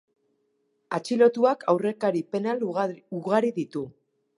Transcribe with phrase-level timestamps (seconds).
[0.99, 3.91] Atxilotuak aurrekari penal ugari ditu.